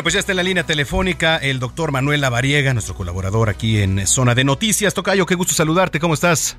[0.00, 3.82] Bueno, pues ya está en la línea telefónica el doctor Manuel Lavariega, nuestro colaborador aquí
[3.82, 4.94] en Zona de Noticias.
[4.94, 6.56] Tocayo, qué gusto saludarte, ¿cómo estás?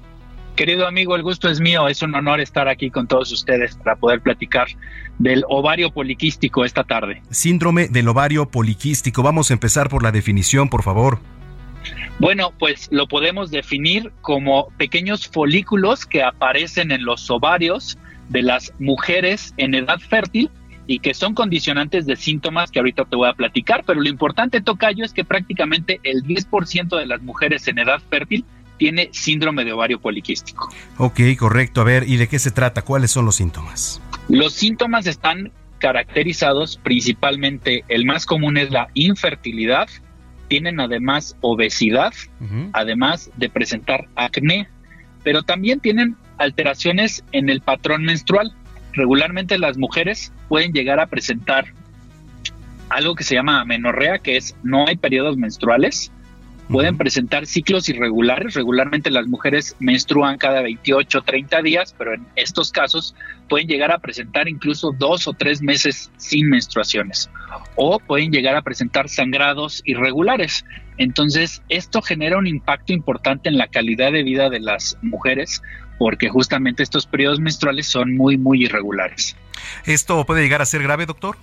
[0.55, 1.87] Querido amigo, el gusto es mío.
[1.87, 4.67] Es un honor estar aquí con todos ustedes para poder platicar
[5.17, 7.23] del ovario poliquístico esta tarde.
[7.31, 9.23] Síndrome del ovario poliquístico.
[9.23, 11.17] Vamos a empezar por la definición, por favor.
[12.19, 17.97] Bueno, pues lo podemos definir como pequeños folículos que aparecen en los ovarios
[18.29, 20.51] de las mujeres en edad fértil
[20.91, 24.59] y que son condicionantes de síntomas que ahorita te voy a platicar, pero lo importante,
[24.59, 28.43] Tocayo, es que prácticamente el 10% de las mujeres en edad fértil
[28.77, 30.69] tiene síndrome de ovario poliquístico.
[30.97, 31.79] Ok, correcto.
[31.79, 32.81] A ver, ¿y de qué se trata?
[32.81, 34.01] ¿Cuáles son los síntomas?
[34.27, 39.87] Los síntomas están caracterizados principalmente, el más común es la infertilidad,
[40.49, 42.11] tienen además obesidad,
[42.73, 44.67] además de presentar acné,
[45.23, 48.53] pero también tienen alteraciones en el patrón menstrual
[48.93, 51.65] regularmente las mujeres pueden llegar a presentar
[52.89, 56.11] algo que se llama amenorrea, que es no hay periodos menstruales.
[56.67, 58.53] Pueden presentar ciclos irregulares.
[58.53, 63.13] Regularmente las mujeres menstruan cada 28 30 días, pero en estos casos
[63.49, 67.29] pueden llegar a presentar incluso dos o tres meses sin menstruaciones.
[67.75, 70.63] O pueden llegar a presentar sangrados irregulares.
[70.97, 75.61] Entonces, esto genera un impacto importante en la calidad de vida de las mujeres
[76.01, 79.35] porque justamente estos periodos menstruales son muy, muy irregulares.
[79.85, 81.37] ¿Esto puede llegar a ser grave, doctor?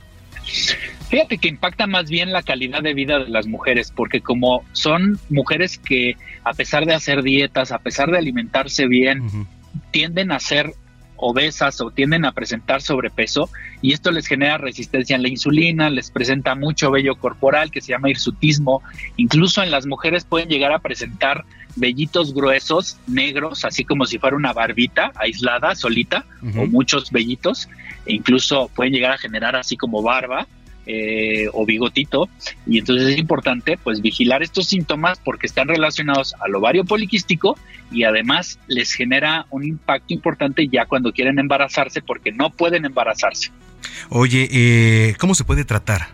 [1.09, 5.21] Fíjate que impacta más bien la calidad de vida de las mujeres, porque como son
[5.31, 9.47] mujeres que a pesar de hacer dietas, a pesar de alimentarse bien,
[9.93, 10.73] tienden a ser
[11.19, 13.51] obesas o tienden a presentar sobrepeso
[13.83, 17.93] y esto les genera resistencia a la insulina, les presenta mucho vello corporal que se
[17.93, 18.83] llama hirsutismo,
[19.17, 21.45] incluso en las mujeres pueden llegar a presentar
[21.77, 26.25] vellitos gruesos, negros, así como si fuera una barbita aislada, solita,
[26.57, 27.69] o muchos vellitos,
[28.07, 30.47] e incluso pueden llegar a generar así como barba,
[30.91, 32.31] eh, o bigotito
[32.67, 37.59] y entonces es importante pues vigilar estos síntomas porque están relacionados al ovario poliquístico
[37.93, 43.51] y además les genera un impacto importante ya cuando quieren embarazarse porque no pueden embarazarse.
[44.09, 46.09] Oye, eh, ¿cómo se puede tratar?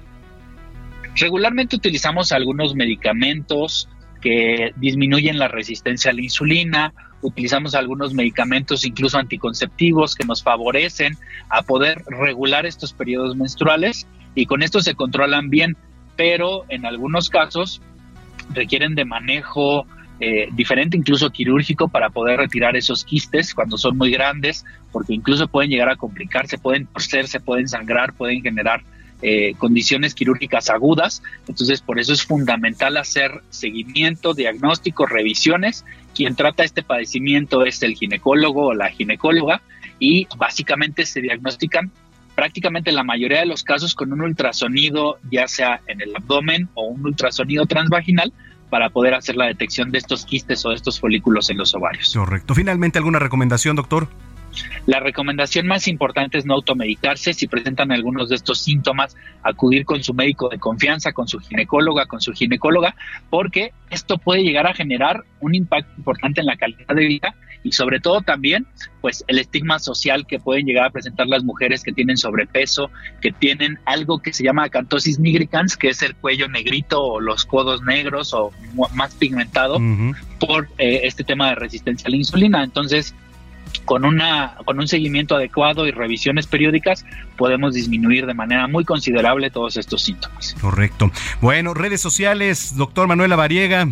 [1.15, 3.89] Regularmente utilizamos algunos medicamentos
[4.21, 11.17] que disminuyen la resistencia a la insulina, utilizamos algunos medicamentos incluso anticonceptivos que nos favorecen
[11.49, 15.77] a poder regular estos periodos menstruales y con esto se controlan bien,
[16.17, 17.81] pero en algunos casos
[18.53, 19.87] requieren de manejo
[20.21, 25.49] eh, diferente, incluso quirúrgico, para poder retirar esos quistes cuando son muy grandes, porque incluso
[25.49, 28.83] pueden llegar a complicarse, pueden torcer, se pueden sangrar, pueden generar
[29.23, 31.23] eh, condiciones quirúrgicas agudas.
[31.49, 35.85] Entonces, por eso es fundamental hacer seguimiento, diagnóstico, revisiones.
[36.15, 39.63] Quien trata este padecimiento es el ginecólogo o la ginecóloga
[39.99, 41.91] y básicamente se diagnostican
[42.35, 46.87] prácticamente la mayoría de los casos con un ultrasonido, ya sea en el abdomen o
[46.87, 48.33] un ultrasonido transvaginal,
[48.71, 52.13] para poder hacer la detección de estos quistes o de estos folículos en los ovarios.
[52.13, 52.55] Correcto.
[52.55, 54.09] Finalmente, ¿alguna recomendación, doctor?
[54.87, 57.35] La recomendación más importante es no automedicarse.
[57.35, 62.07] Si presentan algunos de estos síntomas, acudir con su médico de confianza, con su ginecóloga,
[62.07, 62.95] con su ginecóloga,
[63.31, 67.73] porque esto puede llegar a generar un impacto importante en la calidad de vida y
[67.73, 68.67] sobre todo también
[69.01, 73.33] pues el estigma social que pueden llegar a presentar las mujeres que tienen sobrepeso, que
[73.33, 77.83] tienen algo que se llama acantosis nigricans, que es el cuello negrito o los codos
[77.83, 78.53] negros o
[78.95, 79.81] más pigmentado
[80.39, 82.63] por eh, este tema de resistencia a la insulina.
[82.63, 83.15] Entonces,
[83.85, 87.05] con, una, con un seguimiento adecuado y revisiones periódicas
[87.37, 90.55] podemos disminuir de manera muy considerable todos estos síntomas.
[90.61, 91.11] Correcto.
[91.41, 93.89] Bueno, redes sociales, doctor Manuel Variega.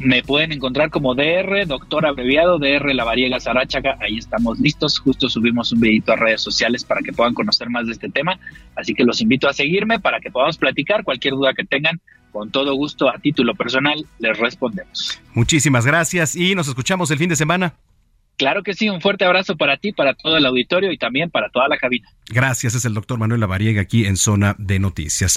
[0.00, 3.96] Me pueden encontrar como DR, doctor abreviado, DR La Variega Sarachaga.
[4.00, 4.98] Ahí estamos listos.
[5.00, 8.38] Justo subimos un videito a redes sociales para que puedan conocer más de este tema.
[8.76, 11.02] Así que los invito a seguirme para que podamos platicar.
[11.02, 12.00] Cualquier duda que tengan,
[12.30, 15.20] con todo gusto, a título personal, les respondemos.
[15.34, 17.74] Muchísimas gracias y nos escuchamos el fin de semana.
[18.38, 21.50] Claro que sí, un fuerte abrazo para ti, para todo el auditorio y también para
[21.50, 22.08] toda la cabina.
[22.28, 25.36] Gracias, es el doctor Manuel Lavariega aquí en Zona de Noticias.